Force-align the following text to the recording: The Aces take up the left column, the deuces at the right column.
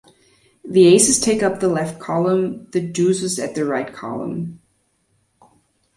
The 0.65 0.87
Aces 0.87 1.19
take 1.19 1.43
up 1.43 1.59
the 1.59 1.67
left 1.67 1.99
column, 1.99 2.65
the 2.71 2.81
deuces 2.81 3.37
at 3.37 3.53
the 3.53 3.65
right 3.65 3.93
column. 3.93 4.59